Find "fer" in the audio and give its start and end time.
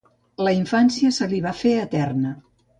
1.61-1.77